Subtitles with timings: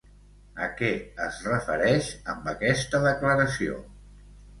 [0.67, 0.87] A què
[1.25, 3.77] es refereix amb aquesta declaració?